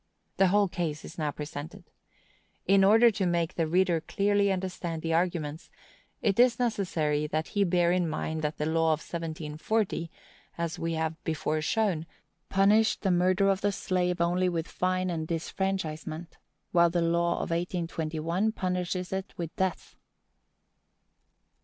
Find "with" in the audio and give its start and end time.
14.49-14.67, 19.37-19.55